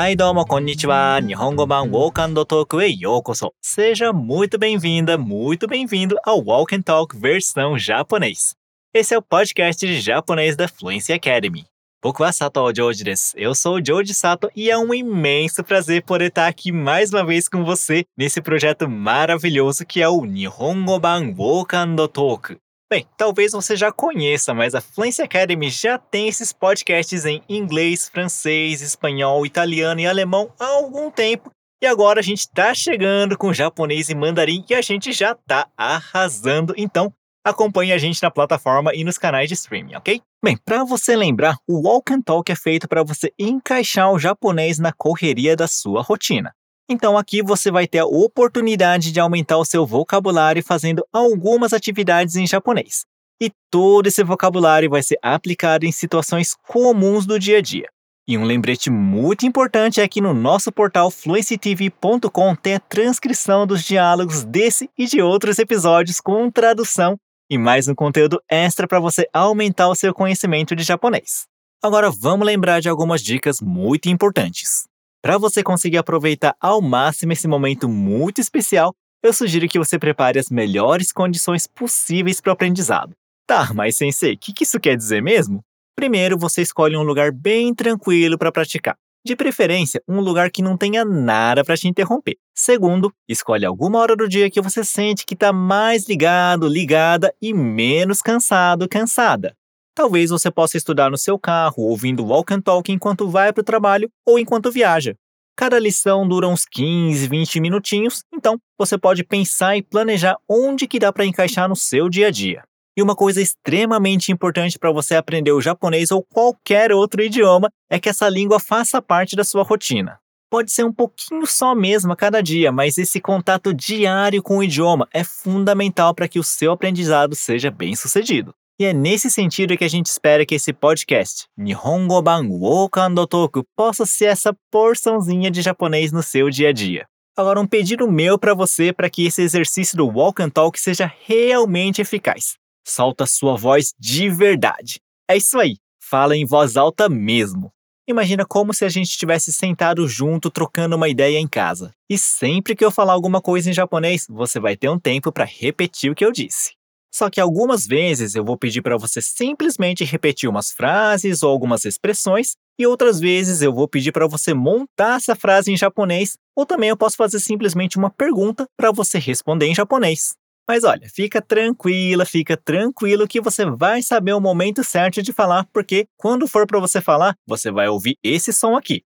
[0.00, 0.16] Hi,
[0.48, 1.20] konnichiwa.
[1.20, 3.52] Nihongo ban Walk and Talk e yokoso.
[3.60, 8.54] Seja muito bem-vinda, muito bem-vindo ao Walk and Talk versão japonês.
[8.94, 11.66] Esse é o podcast de japonês da Fluency Academy.
[12.02, 13.04] Boku Sato Joji.
[13.36, 17.22] Eu sou o Joji Sato e é um imenso prazer poder estar aqui mais uma
[17.22, 22.56] vez com você nesse projeto maravilhoso que é o Nihongo ban Walk and Talk.
[22.92, 28.08] Bem, talvez você já conheça, mas a Fluency Academy já tem esses podcasts em inglês,
[28.08, 31.52] francês, espanhol, italiano e alemão há algum tempo.
[31.80, 35.68] E agora a gente está chegando com japonês e mandarim e a gente já está
[35.76, 36.74] arrasando.
[36.76, 37.12] Então,
[37.46, 40.20] acompanhe a gente na plataforma e nos canais de streaming, ok?
[40.44, 44.80] Bem, para você lembrar, o Walk and Talk é feito para você encaixar o japonês
[44.80, 46.52] na correria da sua rotina.
[46.92, 52.34] Então aqui você vai ter a oportunidade de aumentar o seu vocabulário fazendo algumas atividades
[52.34, 53.06] em japonês.
[53.40, 57.88] E todo esse vocabulário vai ser aplicado em situações comuns do dia a dia.
[58.26, 63.84] E um lembrete muito importante é que no nosso portal fluencytv.com tem a transcrição dos
[63.84, 67.16] diálogos desse e de outros episódios com tradução
[67.48, 71.46] e mais um conteúdo extra para você aumentar o seu conhecimento de japonês.
[71.80, 74.89] Agora vamos lembrar de algumas dicas muito importantes.
[75.22, 80.38] Para você conseguir aproveitar ao máximo esse momento muito especial, eu sugiro que você prepare
[80.38, 83.14] as melhores condições possíveis para o aprendizado.
[83.46, 85.60] Tá, mas sensei, o que, que isso quer dizer mesmo?
[85.94, 88.96] Primeiro, você escolhe um lugar bem tranquilo para praticar.
[89.22, 92.38] De preferência, um lugar que não tenha nada para te interromper.
[92.54, 97.52] Segundo, escolhe alguma hora do dia que você sente que está mais ligado, ligada e
[97.52, 99.54] menos cansado, cansada.
[100.00, 103.64] Talvez você possa estudar no seu carro, ouvindo walk and talk enquanto vai para o
[103.64, 105.14] trabalho ou enquanto viaja.
[105.54, 110.98] Cada lição dura uns 15, 20 minutinhos, então você pode pensar e planejar onde que
[110.98, 112.62] dá para encaixar no seu dia a dia.
[112.96, 118.00] E uma coisa extremamente importante para você aprender o japonês ou qualquer outro idioma é
[118.00, 120.18] que essa língua faça parte da sua rotina.
[120.50, 124.64] Pode ser um pouquinho só mesmo a cada dia, mas esse contato diário com o
[124.64, 128.54] idioma é fundamental para que o seu aprendizado seja bem sucedido.
[128.80, 132.98] E é nesse sentido que a gente espera que esse podcast, Nihongo Ban Woku
[133.28, 137.06] Talk, possa ser essa porçãozinha de japonês no seu dia a dia.
[137.36, 141.12] Agora, um pedido meu para você para que esse exercício do Walk and Talk seja
[141.26, 142.54] realmente eficaz.
[142.82, 144.98] Solta sua voz de verdade.
[145.30, 147.70] É isso aí, fala em voz alta mesmo.
[148.08, 151.92] Imagina como se a gente estivesse sentado junto trocando uma ideia em casa.
[152.08, 155.44] E sempre que eu falar alguma coisa em japonês, você vai ter um tempo para
[155.44, 156.79] repetir o que eu disse.
[157.12, 161.84] Só que algumas vezes eu vou pedir para você simplesmente repetir umas frases ou algumas
[161.84, 166.64] expressões, e outras vezes eu vou pedir para você montar essa frase em japonês, ou
[166.64, 170.32] também eu posso fazer simplesmente uma pergunta para você responder em japonês.
[170.68, 175.66] Mas olha, fica tranquila, fica tranquilo que você vai saber o momento certo de falar,
[175.72, 179.02] porque quando for para você falar, você vai ouvir esse som aqui.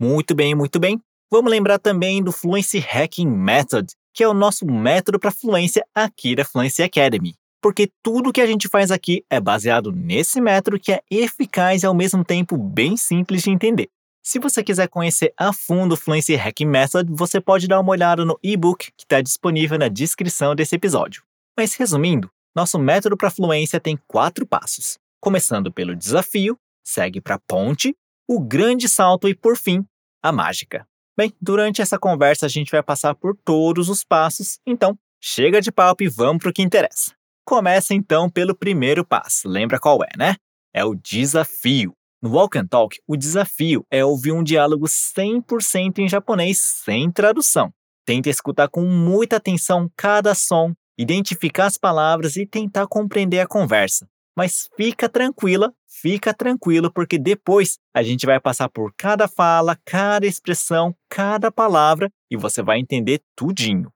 [0.00, 1.00] Muito bem, muito bem.
[1.30, 6.34] Vamos lembrar também do Fluency Hacking Method, que é o nosso método para fluência aqui
[6.34, 7.34] da Fluency Academy.
[7.60, 11.86] Porque tudo que a gente faz aqui é baseado nesse método que é eficaz e
[11.86, 13.90] ao mesmo tempo bem simples de entender.
[14.24, 18.24] Se você quiser conhecer a fundo o Fluency Hacking Method, você pode dar uma olhada
[18.24, 21.22] no e-book que está disponível na descrição desse episódio.
[21.54, 24.96] Mas resumindo, nosso método para fluência tem quatro passos.
[25.20, 27.94] Começando pelo desafio, segue para a ponte,
[28.26, 29.84] o grande salto e, por fim,
[30.22, 30.86] a mágica.
[31.16, 35.72] Bem, durante essa conversa a gente vai passar por todos os passos, então chega de
[35.72, 37.14] papo e vamos para o que interessa.
[37.42, 40.36] Começa então pelo primeiro passo, lembra qual é, né?
[40.74, 41.94] É o desafio.
[42.22, 47.72] No Walk and Talk, o desafio é ouvir um diálogo 100% em japonês sem tradução.
[48.04, 54.06] Tenta escutar com muita atenção cada som, identificar as palavras e tentar compreender a conversa.
[54.35, 60.25] Mas fica tranquila, fica tranquilo, porque depois a gente vai passar por cada fala, cada
[60.25, 63.91] expressão, cada palavra e você vai entender tudinho.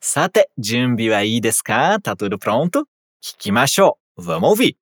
[0.00, 1.98] Sate, junbi wa ii desu ka?
[2.00, 2.86] Tá tudo pronto?
[3.20, 3.96] Kikimashou.
[4.16, 4.76] Vamos ouvir.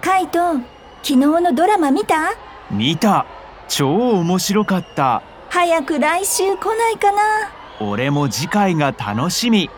[0.00, 0.62] Kaito,
[1.04, 2.30] 昨日のドラマ見た
[2.70, 3.26] 見た
[3.68, 5.20] 超面白かった
[5.50, 7.50] 早く来週来ないかな
[7.80, 9.68] 俺も次回が楽しみ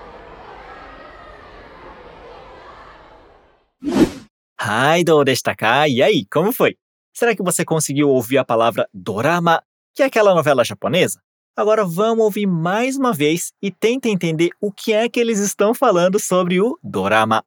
[4.68, 6.76] Ai, どうでしたか E aí, como foi?
[7.12, 9.62] Será que você conseguiu ouvir a palavra dorama,
[9.94, 11.20] que é aquela novela japonesa?
[11.56, 15.72] Agora vamos ouvir mais uma vez e tenta entender o que é que eles estão
[15.74, 17.44] falando sobre o dorama.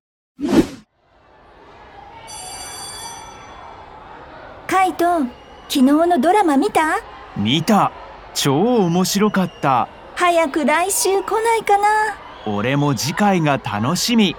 [4.67, 5.05] カイト、
[5.69, 6.97] 昨日のドラマ見た
[7.37, 7.91] 見た
[8.33, 8.53] 超
[8.87, 11.87] 面白かった早く来週来ないかな
[12.45, 14.35] 俺も次回が楽しみ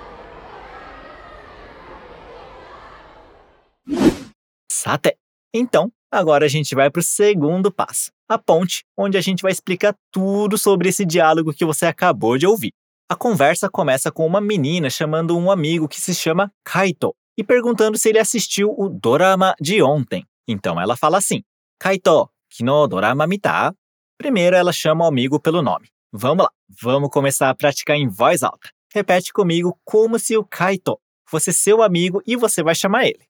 [4.84, 5.16] Sate.
[5.54, 9.52] Então, agora a gente vai para o segundo passo, a ponte, onde a gente vai
[9.52, 12.74] explicar tudo sobre esse diálogo que você acabou de ouvir.
[13.10, 17.98] A conversa começa com uma menina chamando um amigo que se chama Kaito e perguntando
[17.98, 20.26] se ele assistiu o dorama de ontem.
[20.46, 21.44] Então ela fala assim:
[21.80, 23.74] Kaito, kino dorama mita?
[24.18, 25.88] Primeiro ela chama o amigo pelo nome.
[26.12, 26.52] Vamos lá,
[26.82, 28.70] vamos começar a praticar em voz alta.
[28.94, 33.24] Repete comigo como se o Kaito fosse seu amigo e você vai chamar ele.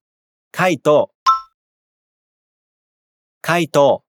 [0.51, 1.12] Kaito.
[3.43, 4.01] Kaito.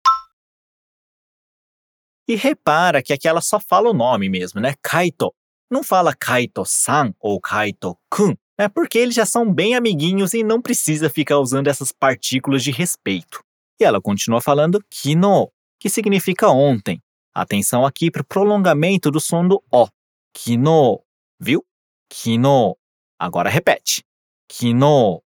[2.28, 4.76] E repara que aqui ela só fala o nome mesmo, né?
[4.80, 5.34] Kaito.
[5.68, 8.68] Não fala Kaito-san ou Kaito-kun, né?
[8.68, 13.42] Porque eles já são bem amiguinhos e não precisa ficar usando essas partículas de respeito.
[13.80, 15.50] E ela continua falando kino,
[15.80, 17.02] que significa ontem.
[17.34, 19.88] Atenção aqui para o prolongamento do som do O.
[20.32, 21.02] Kino.
[21.40, 21.66] Viu?
[22.08, 22.78] Kino.
[23.18, 24.04] Agora repete.
[24.48, 25.20] Kino.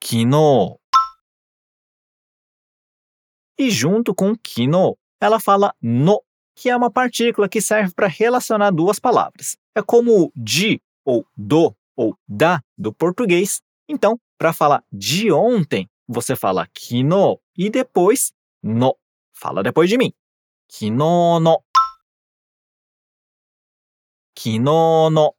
[0.00, 0.77] Kino.
[3.58, 6.22] E junto com kino, ela fala no,
[6.54, 9.56] que é uma partícula que serve para relacionar duas palavras.
[9.74, 13.60] É como o de ou do ou da do português.
[13.88, 18.32] Então, para falar de ontem, você fala kino e depois
[18.62, 18.96] no.
[19.34, 20.12] Fala depois de mim.
[20.68, 21.62] Kino no.
[24.34, 25.34] Kino no.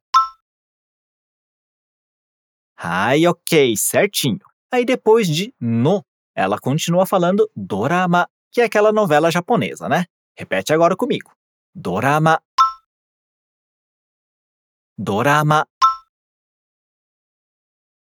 [2.76, 4.40] Ai, ok, certinho.
[4.70, 6.04] Aí depois de no,
[6.40, 10.06] ela continua falando dorama, que é aquela novela japonesa, né?
[10.34, 11.30] Repete agora comigo.
[11.74, 12.42] Dorama.
[14.98, 15.68] Dorama.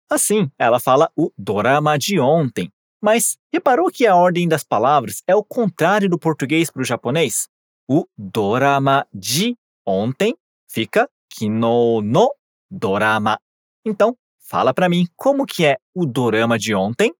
[0.09, 2.69] Assim, ela fala o dorama de ontem.
[3.01, 7.47] Mas reparou que a ordem das palavras é o contrário do português para o japonês?
[7.87, 10.35] O dorama de ontem
[10.69, 12.33] fica kino no
[12.69, 13.39] dorama.
[13.85, 17.13] Então, fala para mim como que é o dorama de ontem?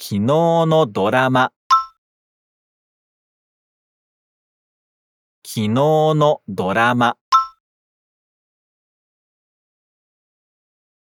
[0.00, 1.52] Kino no dorama.
[5.42, 7.14] Kino no dorama.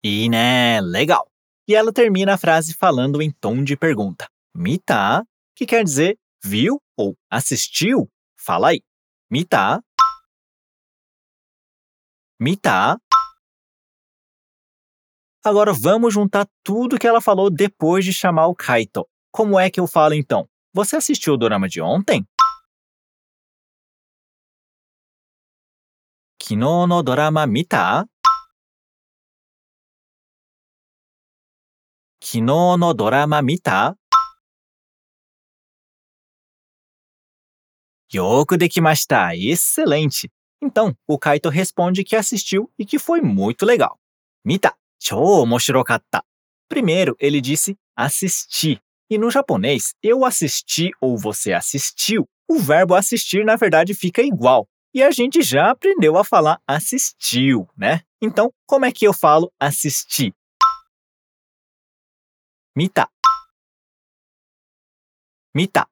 [0.04, 1.32] E né, legal.
[1.66, 4.30] E ela termina a frase falando em tom de pergunta.
[4.54, 5.26] Mita,
[5.56, 8.12] que quer dizer viu ou assistiu?
[8.36, 8.82] Fala aí.
[9.32, 9.82] Mita.
[12.38, 13.00] Mita.
[15.45, 19.07] Agora vamos juntar tudo que ela falou depois de chamar o Kaito.
[19.31, 20.49] Como é que eu falo então?
[20.73, 22.27] Você assistiu o drama de ontem?
[26.39, 28.07] Kino no drama mita?
[32.27, 32.43] 昨日
[32.79, 33.99] のドラマ見た
[38.11, 40.33] Yoku dekimashita, excelente!
[40.63, 44.01] Então, o Kaito responde que assistiu e que foi muito legal.
[44.43, 46.23] Mita, chou omoshirokatta.
[46.69, 48.81] Primeiro, ele disse assistir.
[49.11, 54.67] E no japonês, eu assisti ou você assistiu, o verbo assistir na verdade fica igual.
[54.95, 58.01] E a gente já aprendeu a falar assistiu, né?
[58.23, 60.33] Então, como é que eu falo assistir?
[62.77, 63.09] 見た
[65.55, 65.89] 見た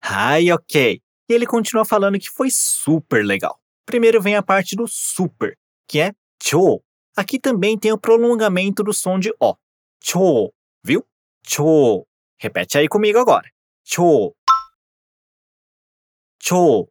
[0.00, 1.02] Ai, ok.
[1.28, 3.60] E ele continua falando que foi super legal.
[3.84, 6.12] Primeiro vem a parte do super, que é
[6.43, 6.83] chou.
[7.15, 9.55] Aqui também tem o prolongamento do som de O.
[10.03, 11.05] Chou, viu?
[11.47, 12.05] Chou.
[12.37, 13.49] Repete aí comigo agora.
[13.85, 14.35] Chou.
[16.41, 16.89] Chou.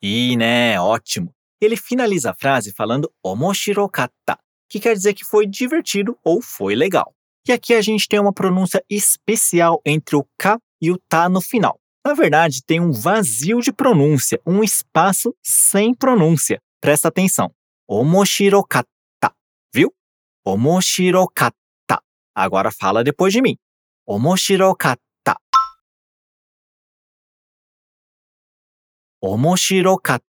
[0.00, 1.34] E né, ótimo.
[1.60, 7.14] Ele finaliza a frase falando omoshirokatta, que quer dizer que foi divertido ou foi legal.
[7.46, 11.40] E aqui a gente tem uma pronúncia especial entre o K e o Ta no
[11.40, 11.78] final.
[12.06, 16.60] Na verdade, tem um vazio de pronúncia, um espaço sem pronúncia.
[16.83, 17.53] Presta atenção.
[17.87, 18.87] Omoshirokatta,
[19.73, 19.93] viu?
[20.45, 21.55] Omoshirokatta.
[22.35, 23.57] Agora fala depois de mim.
[24.05, 24.99] Omoshirokatta.
[29.21, 30.23] Omoshirokatta.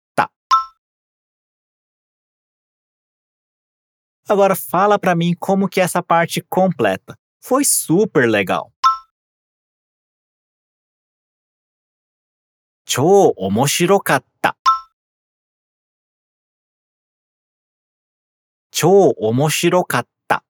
[4.29, 7.17] Agora fala para mim como que é essa parte completa.
[7.41, 8.71] Foi super legal.
[12.87, 14.55] 超面白かった。
[18.81, 20.43] 超面白かった。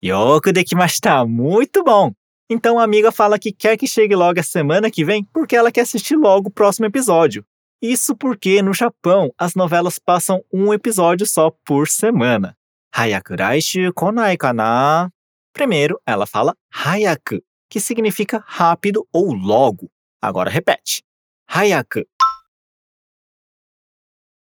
[0.00, 1.24] よくできました。
[1.24, 2.12] Muito bom!
[2.48, 5.72] Então a amiga fala que quer que chegue logo a semana que vem porque ela
[5.72, 7.44] quer assistir logo o próximo episódio.
[7.82, 12.56] Isso porque no Japão as novelas passam um episódio só por semana.
[12.94, 15.10] Hayaku raishu konai kana?
[15.52, 19.90] Primeiro, ela fala hayaku, que significa rápido ou logo.
[20.22, 21.06] Agora repete.
[21.48, 22.08] 早く。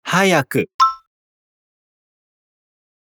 [0.06, 0.70] 早く。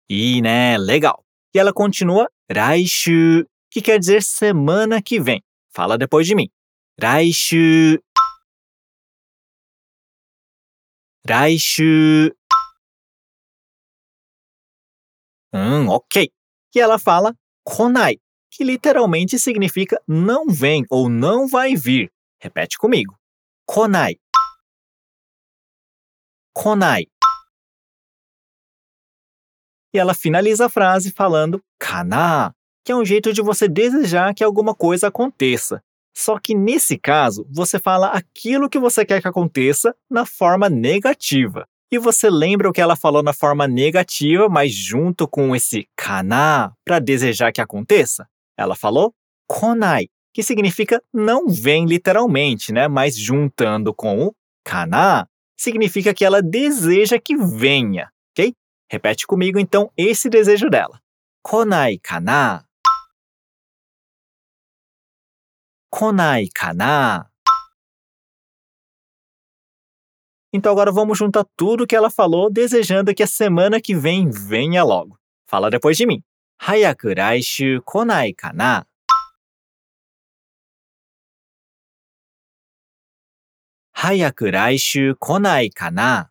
[0.09, 0.78] E, né?
[0.78, 1.25] Legal.
[1.52, 5.43] E ela continua raishu, que quer dizer semana que vem.
[5.75, 6.49] Fala depois de mim.
[7.00, 7.99] Raishu.
[11.28, 12.33] Raishu.
[15.52, 16.31] Hum, ok.
[16.75, 18.19] E ela fala konai,
[18.50, 22.12] que literalmente significa não vem ou não vai vir.
[22.40, 23.19] Repete comigo.
[23.66, 24.16] Konai
[26.56, 27.06] konai.
[29.94, 34.42] E ela finaliza a frase falando kana, que é um jeito de você desejar que
[34.42, 35.82] alguma coisa aconteça.
[36.16, 41.68] Só que nesse caso, você fala aquilo que você quer que aconteça na forma negativa.
[41.92, 46.72] E você lembra o que ela falou na forma negativa, mas junto com esse kana
[46.86, 48.26] para desejar que aconteça?
[48.56, 49.14] Ela falou
[49.46, 52.88] konai, que significa não vem literalmente, né?
[52.88, 54.34] Mas juntando com o
[54.64, 58.54] kana, significa que ela deseja que venha, ok?
[58.90, 61.00] Repete comigo então esse desejo dela.
[61.42, 62.64] Konai kana.
[65.90, 67.30] Konai kana.
[70.52, 74.82] Então agora vamos juntar tudo que ela falou, desejando que a semana que vem venha
[74.82, 75.18] logo.
[75.46, 76.22] Fala depois de mim.
[76.60, 78.86] Hayaku raishu konai kana?
[83.97, 86.31] Hayaku raishu konai kana?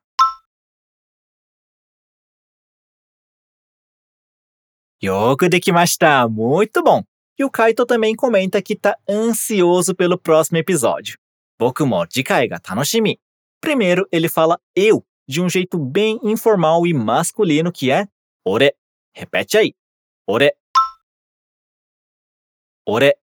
[5.01, 6.27] Yoku dekimashita!
[6.29, 7.03] Muito bom!
[7.39, 11.17] E o Kaito também comenta que está ansioso pelo próximo episódio.
[11.59, 13.19] Boku mo jikai ga tanoshimi.
[13.59, 18.07] Primeiro, ele fala eu, de um jeito bem informal e masculino que é
[18.45, 18.75] ore.
[19.11, 19.73] Repete aí.
[20.27, 20.55] Ore.
[22.87, 23.17] Ore.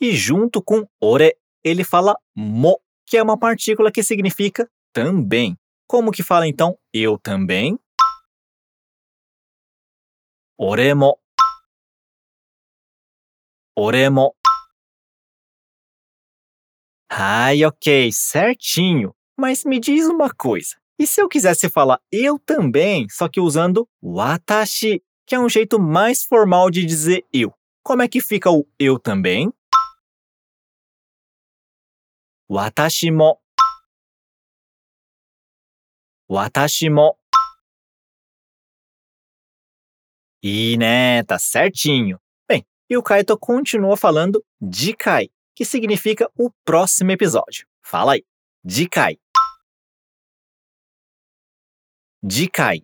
[0.00, 5.58] E junto com ore, ele fala mo, que é uma partícula que significa também.
[5.88, 7.76] Como que fala então eu também?
[10.56, 11.18] Oremo.
[13.76, 14.32] Oremo.
[17.10, 19.12] Ai, ok, certinho.
[19.36, 20.76] Mas me diz uma coisa.
[20.96, 25.80] E se eu quisesse falar eu também, só que usando watashi, que é um jeito
[25.80, 27.52] mais formal de dizer eu?
[27.82, 29.52] Como é que fica o eu também?
[32.48, 33.40] Watashi mo.
[36.28, 37.18] Watashi mo.
[40.42, 42.20] E né, tá certinho.
[42.48, 47.66] Bem, e o Kaito continua falando jikai, que significa o próximo episódio.
[47.82, 48.24] Fala aí.
[48.64, 49.18] Jikai.
[52.22, 52.82] Jikai.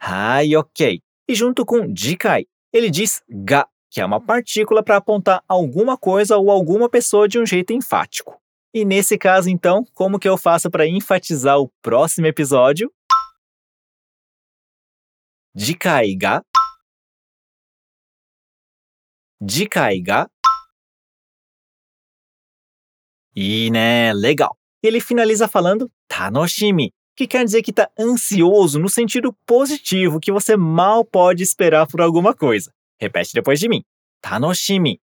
[0.00, 1.02] Ai, ok.
[1.28, 6.36] E junto com jikai, ele diz ga, que é uma partícula para apontar alguma coisa
[6.36, 8.40] ou alguma pessoa de um jeito enfático.
[8.72, 12.92] E nesse caso, então, como que eu faço para enfatizar o próximo episódio?
[15.54, 16.42] Jikai ga
[19.40, 20.28] Jikai ga
[23.34, 24.56] E né, legal.
[24.82, 30.56] Ele finaliza falando tanoshimi, que quer dizer que está ansioso no sentido positivo, que você
[30.56, 32.72] mal pode esperar por alguma coisa.
[33.00, 33.84] Repete depois de mim.
[34.20, 35.00] Tanoshimi.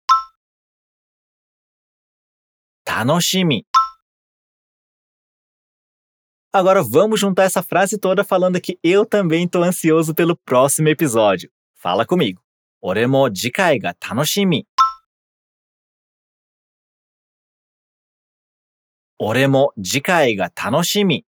[2.86, 3.65] Tanoshimi.
[6.53, 11.50] Agora vamos juntar essa frase toda falando que eu também estou ansioso pelo próximo episódio.
[11.75, 12.41] Fala comigo.
[12.81, 14.65] Ore mo jikai ga tanoshimi.
[19.19, 21.25] Ore mo jikai ga tanoshimi.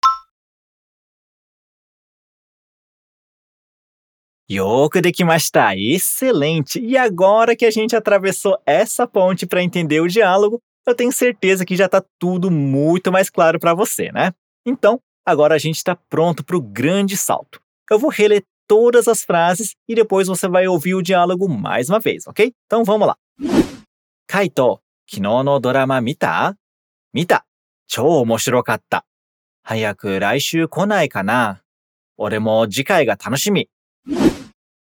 [4.50, 5.76] Yoku dekimashita!
[5.76, 6.80] Excelente!
[6.80, 11.64] E agora que a gente atravessou essa ponte para entender o diálogo, eu tenho certeza
[11.64, 14.33] que já está tudo muito mais claro para você, né?
[14.66, 17.61] Então, Agora a gente está pronto para o grande salto.
[17.90, 22.00] Eu vou reler todas as frases e depois você vai ouvir o diálogo mais uma
[22.00, 22.52] vez, ok?
[22.66, 23.16] Então vamos lá.
[24.26, 26.57] Kaito, kino no drama mita?
[27.14, 27.45] Mita.
[27.88, 29.02] Chou omoshirokata.
[29.64, 31.61] Hayaku laishū konai kana?
[32.19, 33.69] Ore mo jikai ga tanoshimi.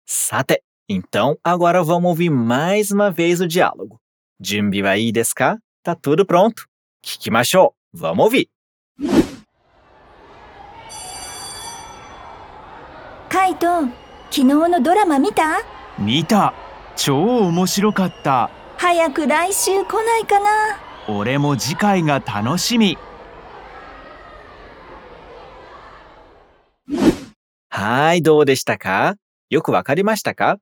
[0.06, 4.00] Sate, então agora vamos ouvir mais uma vez o diálogo.
[4.40, 5.58] Junbi wa ii desu ka?
[5.84, 6.66] Tá tudo pronto?
[7.02, 7.74] Kikimashou.
[7.94, 8.50] Vamos ouvir.
[13.30, 13.82] カイト、
[14.30, 15.60] 昨日のドラマ見た
[15.98, 16.54] 見た
[16.96, 20.50] 超面白かった早く来週来ないかな
[21.08, 22.98] 俺も次回が楽しみ
[27.70, 29.16] Ai, どうでしたか
[29.53, 30.59] よくわかりましたか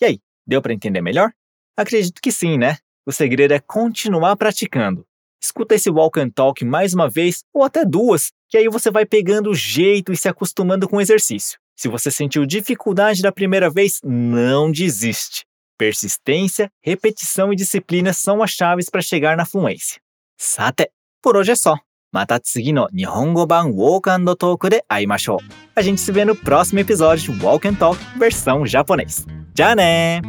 [0.00, 1.32] E aí, deu para entender melhor?
[1.76, 2.78] Acredito que sim, né?
[3.06, 5.06] O segredo é continuar praticando.
[5.42, 9.06] Escuta esse walk and talk mais uma vez ou até duas, que aí você vai
[9.06, 11.58] pegando o jeito e se acostumando com o exercício.
[11.74, 15.46] Se você sentiu dificuldade da primeira vez, não desiste.
[15.78, 19.98] Persistência, repetição e disciplina são as chaves para chegar na fluência.
[20.36, 20.90] Sate,
[21.22, 21.78] por hoje é só.
[22.15, 25.41] Mata tsugi no Nihongo Ban Walk and Talk de aimashou.
[25.75, 29.25] A gente se vê no próximo episódio de Walk and Talk versão japonês.
[29.53, 30.21] Já né!